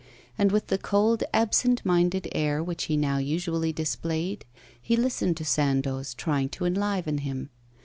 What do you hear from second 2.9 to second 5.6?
now usually displayed, he listened to